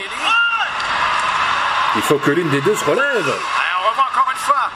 Il 1.96 2.02
faut 2.02 2.18
que 2.18 2.32
l'une 2.32 2.50
des 2.50 2.62
deux 2.62 2.76
se 2.76 2.86
relève 2.86 3.04
Ah, 3.06 3.62
On 3.86 3.90
revoit 3.90 4.06
encore 4.12 4.32
une 4.32 4.38
fois. 4.38 4.70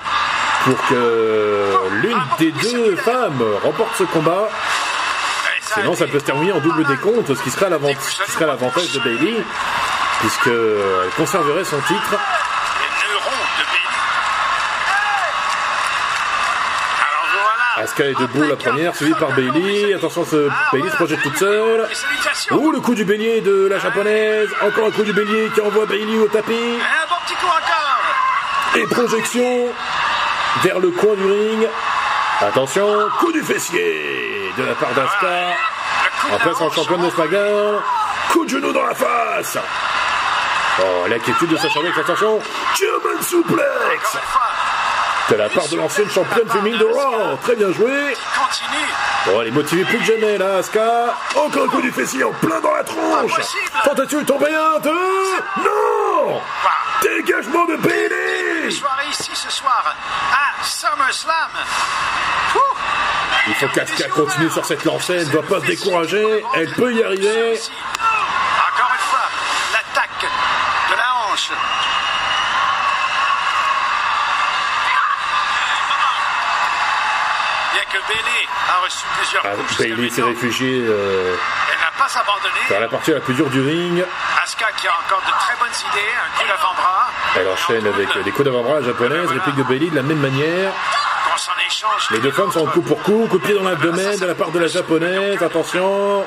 pour 0.65 0.87
que 0.87 1.79
l'une 2.01 2.21
des 2.39 2.51
deux 2.51 2.95
femmes 2.97 3.43
remporte 3.63 3.95
ce 3.97 4.03
combat. 4.03 4.49
Sinon, 5.61 5.95
ça 5.95 6.07
peut 6.07 6.19
se 6.19 6.25
terminer 6.25 6.53
en 6.53 6.59
double 6.59 6.85
décompte, 6.85 7.33
ce 7.33 7.41
qui 7.41 7.51
serait 7.51 7.69
l'avantage 7.69 8.91
de 8.93 8.99
Bailey, 8.99 9.43
puisqu'elle 10.21 11.09
conserverait 11.15 11.65
son 11.65 11.79
titre. 11.81 12.15
Asuka 17.87 18.03
est 18.03 18.19
debout, 18.19 18.43
la 18.43 18.57
première, 18.57 18.93
suivie 18.95 19.13
par 19.13 19.31
Bailey. 19.31 19.93
Attention, 19.93 20.25
ce 20.25 20.49
Bailey 20.73 20.89
se 20.89 20.95
projette 20.95 21.21
toute 21.21 21.37
seule. 21.37 21.87
Ouh, 22.51 22.71
le 22.71 22.81
coup 22.81 22.93
du 22.93 23.05
bélier 23.05 23.39
de 23.39 23.67
la 23.67 23.79
japonaise. 23.79 24.49
Encore 24.61 24.87
un 24.87 24.91
coup 24.91 25.03
du 25.03 25.13
bélier 25.13 25.49
qui 25.53 25.61
envoie 25.61 25.85
Bailey 25.85 26.17
au 26.17 26.27
tapis. 26.27 26.79
Et 28.75 28.83
projection 28.87 29.67
vers 30.63 30.79
le 30.79 30.91
coin 30.91 31.15
du 31.15 31.23
ring. 31.23 31.67
Attention, 32.41 32.87
coup 33.19 33.31
du 33.31 33.41
fessier 33.41 34.51
de 34.57 34.63
la 34.63 34.73
part 34.73 34.89
d'Asuka. 34.89 35.55
En 36.29 36.37
la 36.37 36.65
en 36.67 36.71
championne 36.71 37.05
de. 37.05 37.09
SmackDown. 37.09 37.81
Coup 38.31 38.43
de 38.43 38.49
genou 38.49 38.73
dans 38.73 38.85
la 38.85 38.95
face. 38.95 39.57
Oh, 40.81 41.07
l'inquiétude 41.07 41.49
de 41.49 41.57
Sacha 41.57 41.79
Banks. 41.81 41.97
Attention, 41.97 42.39
German 42.75 43.21
suplex. 43.21 44.17
De 45.29 45.35
la 45.35 45.49
part 45.49 45.67
de 45.67 45.75
l'ancienne 45.75 46.09
championne 46.09 46.47
féminine 46.49 46.79
de 46.79 46.85
Raw. 46.85 47.37
Très 47.43 47.55
bien 47.55 47.71
joué. 47.73 47.91
Continue. 48.35 48.87
Oh, 49.29 49.41
elle 49.41 49.47
est 49.49 49.51
motivée 49.51 49.83
plus 49.83 49.97
que 49.99 50.05
jamais, 50.05 50.37
là, 50.37 50.55
Asuka. 50.57 51.15
Encore 51.35 51.63
un 51.65 51.67
coup 51.67 51.81
du 51.81 51.91
fessier 51.91 52.23
en 52.23 52.31
plein 52.31 52.59
dans 52.61 52.73
la 52.73 52.83
tronche. 52.83 53.31
Tentative 53.83 54.19
de 54.19 54.25
tomber 54.25 54.53
un, 54.53 54.79
deux. 54.79 55.35
Non 55.63 56.41
Dégagement 57.01 57.65
de 57.65 57.75
Bailey 57.77 58.71
soirée 58.71 59.05
ici 59.11 59.31
ce 59.33 59.49
soir 59.51 59.95
à 60.33 60.63
SummerSlam. 60.63 61.49
Ouh. 62.55 62.59
Il 63.47 63.55
faut 63.55 63.67
qu'Asuka 63.67 64.09
continue 64.09 64.49
sur 64.49 64.65
cette 64.65 64.83
lancée. 64.83 65.13
Elle 65.13 65.27
ne 65.27 65.31
doit 65.31 65.43
pas 65.43 65.59
se 65.61 65.65
décourager. 65.65 66.43
Elle 66.55 66.71
peut 66.73 66.93
y 66.93 67.03
arriver. 67.03 67.53
Ici. 67.53 67.71
Encore 67.99 68.91
une 68.91 69.05
fois, 69.09 69.29
l'attaque 69.73 70.29
de 70.91 70.95
la 70.95 71.31
hanche. 71.31 71.49
Bien 77.73 77.83
que 77.91 78.07
Bailey 78.07 78.47
a 78.69 78.83
reçu 78.83 79.05
plusieurs 79.17 79.43
Ah, 79.45 79.49
coups 79.55 79.66
jusqu'à 79.66 79.66
Bailey 79.77 80.09
s'est 80.09 80.23
réfugié 80.23 80.83
euh, 80.87 81.35
elle 81.71 81.79
n'a 81.79 81.91
pas 81.97 82.19
abandonné. 82.19 82.59
vers 82.69 82.79
la 82.79 82.87
partie 82.87 83.11
la 83.11 83.19
plus 83.19 83.33
dure 83.33 83.49
du 83.49 83.61
ring. 83.61 84.03
Asuka 84.43 84.65
qui 84.77 84.87
a 84.87 84.91
encore 85.05 85.21
de 85.21 85.31
très 85.39 85.55
bonnes 85.59 85.91
idées, 85.91 86.11
un 86.15 86.39
coup 86.39 86.47
d'avant-bras. 86.47 87.11
Elle 87.35 87.47
enchaîne 87.47 87.87
avec 87.87 88.23
des 88.23 88.31
coups 88.31 88.45
d'avant-bras 88.45 88.81
japonaises. 88.81 89.29
Réplique 89.29 89.55
de 89.55 89.63
Bailey 89.63 89.89
de 89.89 89.95
la 89.95 90.03
même 90.03 90.19
manière. 90.19 90.71
Les 92.11 92.19
deux 92.19 92.31
femmes 92.31 92.51
sont 92.51 92.61
en 92.61 92.71
coup 92.71 92.81
pour 92.81 93.01
coup. 93.03 93.27
Coup 93.29 93.37
de 93.37 93.43
pied 93.43 93.53
dans 93.53 93.63
l'abdomen 93.63 94.17
de 94.17 94.25
la 94.25 94.35
part 94.35 94.51
de 94.51 94.59
la 94.59 94.67
japonaise. 94.67 95.41
Attention. 95.41 96.25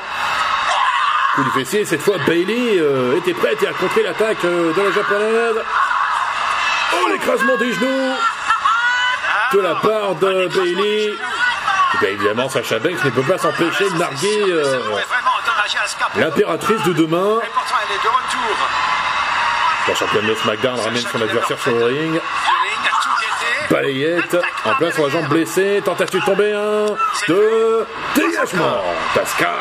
Coup 1.35 1.45
du 1.45 1.51
fessier. 1.51 1.85
Cette 1.85 2.03
fois, 2.03 2.17
Bailey 2.27 2.79
euh, 2.79 3.17
était 3.17 3.35
prête 3.35 3.63
et 3.63 3.67
a 3.67 3.73
contré 3.73 4.03
l'attaque 4.03 4.45
euh, 4.45 4.73
de 4.73 4.83
la 4.83 4.93
japonaise. 4.93 5.65
Oh, 6.95 7.09
l'écrasement 7.09 7.57
des 7.57 7.73
genoux 7.73 8.15
de 9.53 9.61
la 9.61 9.75
part 9.77 10.15
de 10.15 10.49
Bailey. 10.49 11.13
Et 11.95 11.99
bien 11.99 12.09
évidemment, 12.11 12.49
Sacha 12.49 12.79
Banks 12.79 13.05
ne 13.05 13.11
peut 13.11 13.23
pas 13.23 13.39
s'empêcher 13.39 13.91
de 13.91 13.97
narguer 13.97 14.43
euh, 14.49 14.81
l'impératrice 16.17 16.83
de 16.85 16.93
demain. 16.93 17.41
La 19.89 19.95
championne 19.95 20.27
de 20.27 20.35
SmackDown 20.35 20.79
ramène 20.79 21.03
son 21.03 21.21
adversaire 21.21 21.59
sur 21.59 21.73
le 21.73 21.85
ring. 21.85 22.21
Balayette 23.71 24.37
en 24.65 24.75
place 24.75 24.95
sur 24.95 25.05
la 25.07 25.11
jambe 25.11 25.29
blessée. 25.29 25.83
Tentative 25.85 26.21
de 26.21 26.25
tomber 26.27 26.53
un, 26.53 26.97
deux, 27.29 27.87
dégagement. 28.15 28.83
Tasca. 29.15 29.55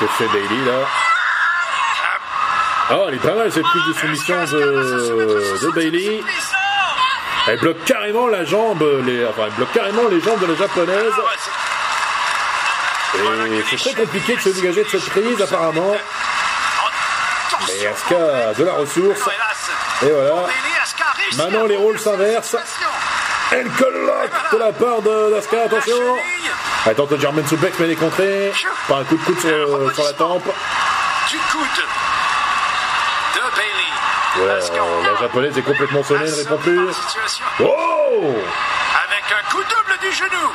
Que 0.00 0.06
fait 0.06 0.26
Bailey 0.28 0.64
là? 0.66 0.86
Oh, 2.90 3.04
elle 3.08 3.14
est 3.14 3.18
pas 3.18 3.34
mal 3.34 3.50
cette 3.50 3.62
prise 3.62 3.86
de 3.88 3.92
soumission 3.94 4.44
de, 4.44 5.66
de 5.66 5.70
Bailey. 5.70 6.22
Elle 7.46 7.58
bloque 7.58 7.84
carrément 7.84 8.28
la 8.28 8.44
jambe, 8.44 8.82
les, 9.04 9.26
enfin 9.26 9.42
elle 9.46 9.52
bloque 9.52 9.72
carrément 9.72 10.08
les 10.08 10.20
jambes 10.20 10.40
de 10.40 10.46
la 10.46 10.54
japonaise. 10.54 11.12
Ah 13.14 13.18
Et 13.46 13.64
c'est 13.70 13.76
très 13.90 14.02
compliqué 14.02 14.36
de 14.36 14.40
se 14.40 14.48
dégager 14.48 14.82
de 14.84 14.88
cette 14.88 15.10
prise 15.10 15.42
apparemment. 15.42 15.94
Mais 17.68 17.86
Asuka 17.86 18.48
a 18.50 18.54
de 18.54 18.64
la 18.64 18.72
ressource. 18.72 19.20
Et 20.02 20.10
voilà. 20.10 20.46
Maintenant 21.36 21.66
les 21.66 21.76
rôles 21.76 21.98
s'inversent. 21.98 22.56
Elle 23.50 23.66
lock 23.66 24.30
de 24.52 24.56
la 24.56 24.72
part 24.72 25.02
d'Asuka, 25.02 25.64
attention. 25.64 26.16
Elle 26.86 26.94
tente 26.94 27.20
German 27.20 27.46
suplex 27.46 27.78
mais 27.78 27.84
elle 27.86 27.92
est 27.92 27.96
contrée 27.96 28.52
par 28.88 28.98
un 28.98 29.04
coup 29.04 29.16
de 29.16 29.22
coude 29.22 29.40
sur, 29.40 29.94
sur 29.94 30.04
la 30.04 30.12
tempe. 30.14 30.50
Du 31.30 31.36
coude. 31.36 31.84
Voilà, 34.36 34.54
la 34.54 35.20
japonaise 35.20 35.56
est 35.56 35.62
complètement 35.62 36.02
sonnée, 36.02 36.24
elle 36.24 36.30
ne 36.30 36.36
répond 36.36 36.56
plus. 36.58 36.88
Oh 37.60 38.34
Avec 39.04 39.24
un 39.30 39.50
coup 39.50 39.62
double 39.62 39.98
du 40.00 40.12
genou. 40.12 40.50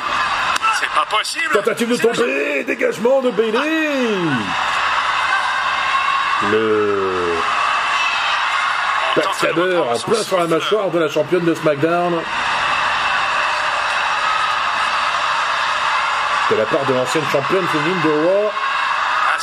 C'est 0.78 0.90
pas 0.90 1.06
possible. 1.06 1.50
Tentative 1.52 1.88
de 1.88 1.96
tomber, 1.96 2.64
dégagement 2.64 3.22
de 3.22 3.30
Bailey. 3.30 3.98
Le 6.50 7.34
backstabber 9.16 9.82
son 9.96 10.10
plein 10.10 10.22
sur 10.22 10.38
la 10.38 10.46
mâchoire 10.46 10.90
de 10.90 10.98
la 10.98 11.08
championne 11.08 11.44
de 11.44 11.54
SmackDown. 11.54 12.20
De 16.50 16.56
la 16.56 16.64
part 16.64 16.84
de 16.86 16.94
l'ancienne 16.94 17.24
championne 17.30 17.66
féminine 17.68 18.00
de 18.02 18.10
Raw, 18.10 18.50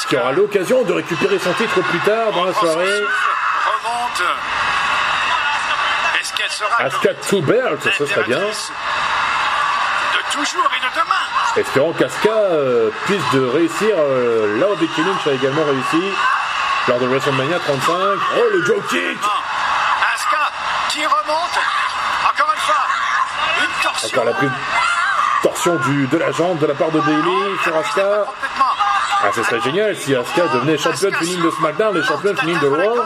qui 0.09 0.17
aura 0.17 0.31
l'occasion 0.31 0.83
de 0.83 0.93
récupérer 0.93 1.39
son 1.39 1.53
titre 1.53 1.81
plus 1.81 1.99
tard 1.99 2.31
dans 2.33 2.45
la 2.45 2.53
soirée. 2.53 3.01
Remonte. 4.17 4.35
Est-ce 6.19 6.33
qu'elle 6.33 6.49
sera 6.49 6.83
ce 7.97 8.05
serait 8.05 8.23
bien. 8.23 8.39
De 8.39 8.43
toujours 10.31 10.69
et 10.75 10.79
de 10.79 10.91
demain. 10.95 11.25
Espérons 11.55 11.93
qu'Asuka 11.93 12.29
euh, 12.29 12.89
puisse 13.05 13.21
de 13.33 13.45
réussir 13.45 13.95
euh, 13.97 14.59
là 14.59 14.67
où 14.71 14.75
Becky 14.77 15.03
Lynch 15.03 15.27
a 15.27 15.31
également 15.31 15.63
réussi 15.63 16.03
lors 16.87 16.99
de 16.99 17.07
WrestleMania 17.07 17.59
35. 17.59 17.93
Oh 17.93 18.43
le 18.53 18.65
Joe 18.65 18.77
Kick 18.89 19.19
Asuka 20.13 20.51
qui 20.89 21.05
remonte. 21.05 21.59
Encore 22.23 22.53
une 22.53 22.61
fois. 22.61 22.87
Une 23.61 23.83
torsion. 23.83 24.07
Encore 24.07 24.25
la 24.25 24.33
prise 24.33 24.51
torsion 25.43 25.75
du, 25.75 26.07
de 26.07 26.17
la 26.17 26.31
jambe 26.31 26.57
de 26.57 26.65
la 26.65 26.73
part 26.73 26.89
de 26.89 26.99
Bailey 26.99 27.57
sur 27.63 27.75
Asuka. 27.77 28.25
Ah, 29.23 29.31
ce 29.33 29.43
serait 29.43 29.61
génial 29.61 29.95
si 29.95 30.15
Asuka 30.15 30.47
devenait 30.53 30.77
championne 30.77 31.13
féminine 31.13 31.43
de 31.43 31.51
SmackDown 31.51 31.97
et 31.97 32.03
championne 32.03 32.35
féminine 32.37 32.61
de 32.61 32.67
Raw. 32.67 33.03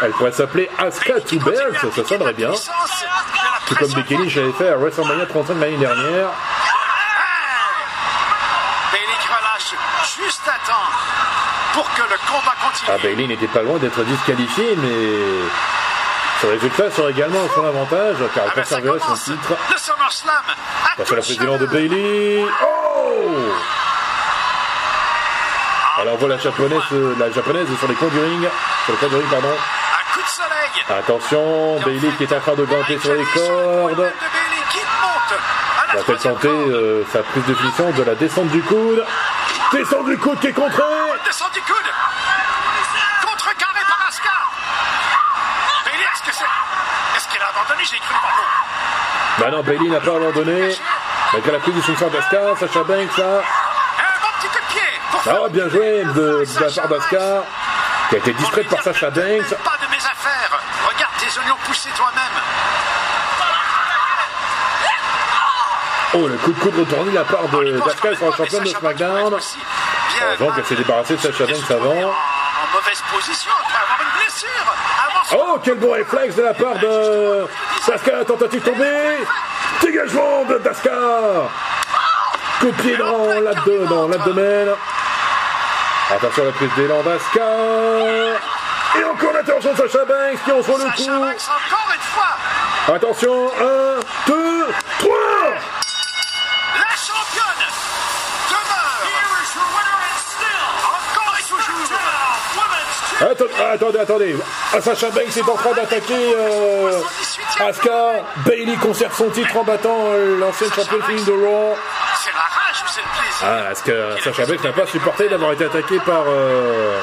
Elle 0.00 0.12
pourrait 0.12 0.32
s'appeler 0.32 0.70
Asuka 0.78 1.20
to 1.20 1.38
ça 1.92 2.04
sonnerait 2.04 2.32
bien. 2.32 2.50
Tout 3.66 3.74
comme 3.74 3.92
Becky 3.92 4.16
Lynch 4.16 4.36
avait 4.36 4.52
fait 4.52 4.68
à 4.68 4.76
WrestleMania 4.76 5.26
35 5.26 5.54
l'année 5.58 5.76
dernière. 5.76 6.28
Bailey 8.92 9.16
qui 9.20 9.28
relâche 9.28 9.74
juste 10.20 10.42
à 10.46 10.66
temps 10.66 10.74
pour 11.74 11.92
que 11.94 12.02
le 12.02 12.16
combat 12.26 12.54
continue. 12.62 12.90
Ah, 12.92 12.98
Bailey 13.02 13.26
n'était 13.26 13.48
pas 13.48 13.62
loin 13.62 13.78
d'être 13.78 14.02
disqualifié, 14.04 14.76
mais 14.76 15.48
ce 16.40 16.46
résultat 16.46 16.90
serait 16.92 17.10
également 17.10 17.40
son 17.54 17.66
avantage, 17.66 18.16
car 18.34 18.44
elle 18.44 18.50
Ah 18.50 18.52
ben, 18.54 18.62
conserverait 18.62 19.00
son 19.00 19.14
titre. 19.14 19.56
Le 19.70 19.78
SummerSlam. 19.78 20.42
Face 20.96 21.12
à 21.12 21.14
la 21.16 21.22
présidente 21.22 21.60
de. 21.60 21.66
Bailey. 21.66 22.44
Oh 22.62 23.52
Alors 26.00 26.14
on 26.14 26.16
voit 26.18 26.28
la 26.28 26.38
japonaise, 26.38 26.80
la 27.18 27.30
japonaise 27.32 27.66
sur 27.78 27.88
les 27.88 27.94
coins 27.94 28.08
du 28.08 28.20
ring, 28.20 28.48
sur 28.84 28.92
le 28.92 28.98
coin 28.98 29.08
du 29.08 29.16
ring, 29.16 29.28
pardon. 29.28 29.48
Un 30.18 30.20
coup 30.20 30.22
de 30.22 30.28
soleil. 30.28 30.98
Attention, 30.98 31.80
Bailey 31.84 32.10
qui 32.16 32.24
est 32.24 32.32
en 32.32 32.40
train 32.40 32.54
de 32.54 32.64
grimper 32.64 32.98
sur 32.98 33.14
les 33.14 33.24
cordes. 33.24 34.12
La 35.94 36.02
tenter 36.02 36.48
corde. 36.48 36.70
euh, 36.70 37.04
sa 37.12 37.20
prise 37.22 37.44
de 37.46 37.54
finition 37.54 37.90
de 37.90 38.02
la 38.02 38.14
descente 38.14 38.48
du 38.48 38.60
coude 38.62 39.04
Descente 39.72 40.04
du 40.06 40.18
coude 40.18 40.38
qui 40.40 40.48
est 40.48 40.52
contrée 40.52 40.82
Descend 41.24 41.50
du 41.52 41.60
coude. 41.60 41.76
Contrecarré 43.22 43.80
par 43.86 44.06
Asuka. 44.08 44.28
Bailey, 45.86 46.02
est-ce 46.14 46.22
que 46.30 46.32
c'est. 46.36 46.44
Est-ce 47.16 47.28
qu'elle 47.28 47.42
a 47.42 47.48
abandonné? 47.48 47.84
J'ai 47.84 47.98
cru 47.98 48.14
pardon. 48.20 48.42
Bah 49.38 49.50
non, 49.50 49.62
Bailey 49.62 49.88
n'a 49.88 50.00
pas 50.00 50.16
abandonné. 50.16 50.76
Malgré 51.32 51.52
la 51.52 51.58
prise 51.60 51.74
de 51.74 51.80
finition 51.80 52.08
d'Asuka, 52.08 52.56
Sacha 52.58 52.82
Banks 52.84 53.16
là. 53.18 53.40
Faire 55.22 55.40
Ah, 55.44 55.48
bien 55.48 55.68
joué 55.68 56.04
de, 56.04 56.44
de 56.44 56.76
la 56.76 56.88
part 56.88 57.08
qui 58.10 58.14
a 58.14 58.18
été 58.18 58.32
distraite 58.32 58.68
par 58.68 58.82
Sacha 58.82 59.10
Banks. 59.10 59.54
Pousser 61.78 61.90
toi-même. 61.96 62.42
Oh, 66.14 66.26
le 66.26 66.36
coup 66.38 66.52
de 66.52 66.58
coude 66.58 66.78
retourné 66.78 67.10
de 67.10 67.14
la 67.14 67.24
part 67.24 67.42
de- 67.48 67.78
d'Asuka 67.84 68.16
sur 68.16 68.36
championne 68.36 68.62
mais 68.64 68.72
de 68.72 68.78
SmackDown. 68.78 69.28
bien 69.28 69.38
Heureusement 70.26 70.50
qu'elle 70.56 70.64
s'est 70.64 70.74
débarrassée 70.74 71.16
de 71.16 71.20
Sacha 71.20 71.44
Banks 71.46 71.70
avant. 71.70 71.90
En, 71.90 71.94
en 71.94 72.74
mauvaise 72.74 73.02
position 73.12 73.52
après 73.60 73.78
avoir 73.82 73.98
une 74.00 74.20
blessure. 74.20 74.74
Avant 75.06 75.54
Oh, 75.54 75.58
quel 75.62 75.74
bon 75.78 75.92
réflexe 75.92 76.34
de 76.36 76.42
la 76.42 76.54
part 76.54 76.74
de 76.78 77.46
Saska, 77.82 78.24
tentative 78.26 78.62
tombée. 78.62 79.18
Dégagement 79.82 80.44
de 80.48 80.58
Daska. 80.58 80.90
Coup 82.60 82.66
de 82.66 82.82
pied 82.82 82.96
dans 82.96 84.08
l'abdomen. 84.08 84.68
Attention 86.10 86.42
à 86.42 86.46
la 86.46 86.52
prise 86.52 86.70
d'élan 86.76 87.02
d'Aska. 87.02 87.42
L'intervention 89.38 89.72
de 89.72 89.76
Sacha 89.76 90.04
Banks 90.04 90.42
qui 90.44 90.50
en 90.50 90.62
soit 90.64 90.78
le 90.78 90.84
Sacha 90.90 90.96
coup. 90.96 91.20
Banks 91.20 91.48
encore 91.48 91.94
une 91.94 92.00
fois. 92.00 92.94
Attention, 92.96 93.50
1, 93.60 94.00
2, 94.26 94.66
3. 94.98 95.14
La 96.74 96.96
championne 96.96 97.68
demeure. 98.50 98.98
Encore 100.90 101.36
et 101.38 101.42
toujours. 101.42 102.00
Attendez, 103.20 103.52
attendez, 103.72 103.98
attendez. 104.00 104.36
Ah, 104.74 104.80
Sacha 104.80 105.10
Banks 105.10 105.36
est 105.36 105.48
en 105.48 105.54
train 105.54 105.72
d'attaquer 105.72 106.34
euh, 106.36 107.00
Asuka. 107.60 108.24
Bailey 108.44 108.74
conserve 108.76 109.14
son 109.16 109.30
titre 109.30 109.56
en 109.56 109.62
battant 109.62 109.98
euh, 110.08 110.36
l'ancienne 110.36 110.72
championne 110.72 111.00
de 111.24 111.30
Raw. 111.30 111.76
C'est 112.24 112.32
la 112.32 112.40
rage 112.40 112.82
ou 112.82 112.88
c'est 112.88 113.02
le 113.02 113.08
plaisir 113.20 113.42
Ah, 113.44 113.68
Asuka, 113.70 114.20
Sacha 114.24 114.46
Banks 114.46 114.64
n'a 114.64 114.72
pas 114.72 114.86
supporté 114.86 115.28
d'avoir 115.28 115.52
été 115.52 115.64
attaqué 115.66 116.00
par, 116.00 116.24
euh, 116.26 116.98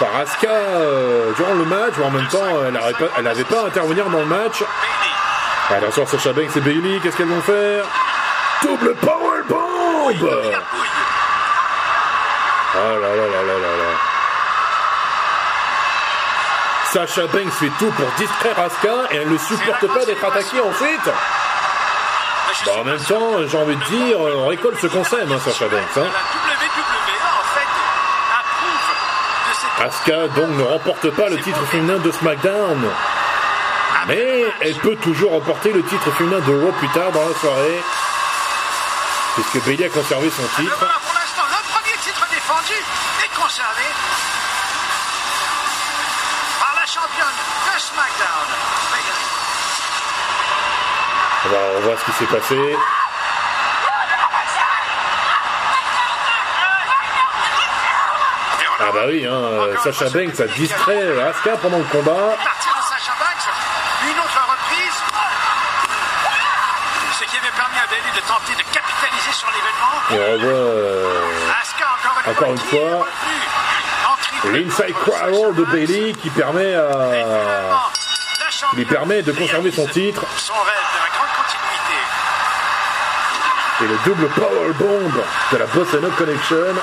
Ah 0.00 0.20
Asuka 0.20 0.48
euh, 0.48 1.32
durant 1.32 1.54
le 1.54 1.64
match, 1.64 1.94
ou 1.98 2.04
en 2.04 2.10
même 2.10 2.28
temps, 2.28 2.38
elle 2.66 2.72
n'avait 2.72 2.92
pas, 2.92 3.06
elle 3.18 3.26
à 3.26 3.66
intervenir 3.66 4.08
dans 4.08 4.20
le 4.20 4.26
match. 4.26 4.60
Bailey. 4.60 5.78
Attention, 5.78 6.06
Sacha 6.06 6.32
Banks 6.32 6.56
et 6.56 6.60
Bailey, 6.60 7.00
qu'est-ce 7.02 7.16
qu'elles 7.16 7.28
vont 7.28 7.42
faire? 7.42 7.84
Double 8.62 8.94
powerbomb 8.94 10.10
Il 10.10 10.18
bouille. 10.18 10.30
Oh 12.74 12.78
là 12.78 12.98
là 12.98 13.16
là 13.16 13.42
là 13.42 13.52
là 13.52 13.76
là. 13.76 14.08
Sacha 16.92 17.26
Banks 17.26 17.52
fait 17.52 17.70
tout 17.78 17.90
pour 17.90 18.06
distraire 18.16 18.58
Asuka 18.58 18.94
et 19.10 19.16
elle 19.16 19.30
ne 19.30 19.38
supporte 19.38 19.86
pas 19.88 20.04
d'être 20.04 20.24
attaquée 20.24 20.60
ensuite. 20.60 21.10
Bah, 22.66 22.72
en 22.80 22.84
même 22.84 22.98
temps, 22.98 23.46
j'ai 23.46 23.58
envie 23.58 23.76
de 23.76 23.84
dire, 23.84 24.18
on 24.20 24.46
récolte 24.46 24.78
ce 24.80 24.86
qu'on 24.86 25.04
sème, 25.04 25.30
hein, 25.30 25.38
Sacha 25.44 25.66
Banks. 25.68 25.82
Hein. 25.96 26.00
La 26.00 26.06
WWE, 26.06 26.08
en 26.08 27.44
fait, 27.54 27.70
approuve 28.38 28.88
de 29.48 29.54
cette 29.54 29.67
Asuka 29.80 30.26
donc 30.28 30.48
ne 30.56 30.62
remporte 30.62 31.08
pas 31.10 31.28
le 31.28 31.40
titre 31.40 31.60
féminin 31.66 31.98
de 31.98 32.10
SmackDown. 32.10 32.84
Mais 34.08 34.44
elle 34.60 34.74
peut 34.76 34.96
toujours 34.96 35.32
remporter 35.32 35.72
le 35.72 35.82
titre 35.84 36.10
féminin 36.12 36.40
de 36.40 36.52
Raw 36.64 36.72
plus 36.72 36.88
tard 36.88 37.12
dans 37.12 37.28
la 37.28 37.34
soirée. 37.34 37.80
Puisque 39.34 39.64
Bailey 39.64 39.84
a 39.84 39.88
conservé 39.88 40.30
son 40.30 40.42
Le 40.42 40.48
titre. 40.48 40.76
voilà 40.78 40.94
pour 41.04 41.14
l'instant, 41.14 41.42
le 41.46 41.62
premier 41.70 41.96
titre 42.02 42.26
défendu 42.30 42.74
est 43.22 43.40
conservé 43.40 43.84
par 46.58 46.74
la 46.74 46.86
championne 46.86 47.38
de 47.66 47.78
SmackDown. 47.78 48.48
Bayley. 48.90 49.22
On 51.44 51.48
va, 51.50 51.56
on 51.56 51.74
va 51.74 51.80
voir 51.86 51.98
ce 52.00 52.04
qui 52.04 52.12
s'est 52.18 52.24
passé. 52.26 52.56
Et 58.60 58.66
on 58.77 58.77
Ah 58.88 58.92
bah 58.94 59.04
oui, 59.06 59.26
hein, 59.26 59.76
Sacha 59.84 60.08
Banks 60.08 60.40
a 60.40 60.46
distrait 60.46 61.20
Asuka 61.20 61.58
pendant 61.60 61.76
le 61.76 61.84
combat. 61.84 62.36
partir 62.42 62.72
de 62.72 62.82
Sacha 62.82 63.12
Banks, 63.20 63.48
une 64.10 64.18
autre 64.18 64.40
reprise. 64.48 64.98
Ce 67.18 67.24
qui 67.24 67.36
avait 67.36 67.50
permis 67.50 67.76
à 67.76 67.86
Bailey 67.90 68.12
de 68.16 68.20
tenter 68.26 68.54
de 68.54 68.62
capitaliser 68.72 69.32
sur 69.32 69.48
l'événement. 69.50 69.98
Et 70.10 70.18
on 70.18 70.32
revoit 70.32 70.72
euh, 70.72 71.60
Asuka, 71.60 72.30
encore 72.30 72.50
une 72.50 72.58
fois, 72.58 73.06
qui 74.40 74.48
l'inside 74.48 74.94
cradle 74.94 75.54
de 75.54 75.64
Bailey 75.64 76.12
qui 76.14 76.30
permet 76.30 76.74
à, 76.74 77.90
championne 78.50 78.78
lui 78.78 78.84
permet 78.86 79.22
de 79.22 79.32
conserver 79.32 79.70
son 79.70 79.86
titre. 79.86 80.24
Son 80.38 80.54
rêve 80.54 80.64
de 80.64 81.00
la 81.02 81.10
grande 81.14 81.28
continuité. 81.36 81.98
et 83.82 83.86
le 83.86 83.98
double 84.04 84.28
powerbomb 84.28 85.22
de 85.52 85.56
la 85.58 85.66
Boss 85.66 85.92
Up 85.94 86.16
Connection. 86.16 86.74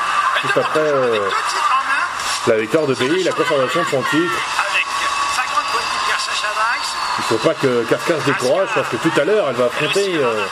Juste 0.42 0.58
après 0.58 0.80
euh, 0.80 1.14
deux 1.14 1.30
titres 1.50 1.72
en 1.72 1.84
main. 1.90 2.06
La 2.48 2.58
victoire 2.58 2.86
de 2.86 2.94
Bailey, 2.94 3.24
la 3.24 3.32
conservation 3.32 3.82
de 3.82 3.88
son 3.88 4.02
titre. 4.04 4.34
Il 7.18 7.24
faut 7.24 7.38
pas 7.38 7.54
que 7.56 7.84
Carcass 7.90 8.24
décourage 8.26 8.70
parce 8.76 8.90
que 8.90 8.98
tout 8.98 9.12
à 9.20 9.24
l'heure 9.24 9.48
elle 9.50 9.56
va 9.56 9.66
affronter 9.66 10.16
euh. 10.16 10.46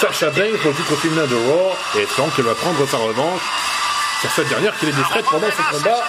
Sacha 0.00 0.30
Banks 0.30 0.58
pour 0.60 0.70
le 0.70 0.76
titre 0.76 0.96
féminin 0.96 1.26
de 1.26 1.36
Raw 1.36 1.72
et 1.96 2.02
espérant 2.02 2.28
qu'elle 2.30 2.44
va 2.44 2.54
prendre 2.54 2.86
sa 2.88 2.96
revanche 2.96 3.40
sur 4.20 4.30
cette 4.30 4.48
dernière 4.48 4.76
qui 4.78 4.86
est 4.86 4.92
distraite 4.92 5.24
pendant 5.30 5.46
ce 5.46 5.76
combat 5.76 6.02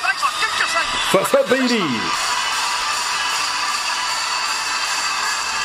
face 1.12 1.50
Bailey. 1.50 1.82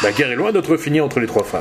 La 0.03 0.13
guerre 0.13 0.33
est 0.33 0.37
loin 0.37 0.53
d'être 0.53 0.77
finie 0.77 1.01
entre 1.01 1.21
les 1.21 1.27
trois 1.27 1.45
femmes. 1.45 1.61